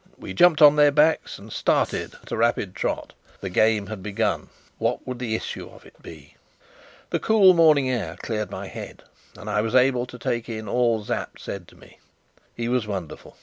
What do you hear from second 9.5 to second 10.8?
was able to take in